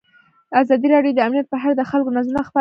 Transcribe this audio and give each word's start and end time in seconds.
ازادي 0.61 0.87
راډیو 0.93 1.15
د 1.15 1.19
امنیت 1.27 1.47
په 1.49 1.57
اړه 1.61 1.73
د 1.75 1.81
خلکو 1.91 2.15
نظرونه 2.17 2.41
خپاره 2.47 2.53
کړي. 2.53 2.59